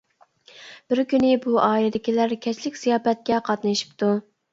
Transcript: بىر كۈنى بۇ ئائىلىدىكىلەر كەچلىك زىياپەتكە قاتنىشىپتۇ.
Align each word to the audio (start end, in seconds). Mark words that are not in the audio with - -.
بىر 0.93 1.01
كۈنى 1.11 1.33
بۇ 1.43 1.53
ئائىلىدىكىلەر 1.67 2.33
كەچلىك 2.45 2.79
زىياپەتكە 2.85 3.39
قاتنىشىپتۇ. 3.51 4.09